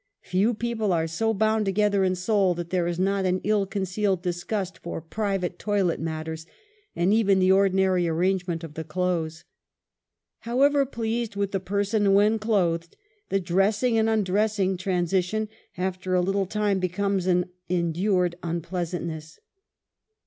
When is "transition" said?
14.75-15.49